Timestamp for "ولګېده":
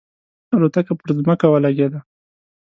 1.49-1.99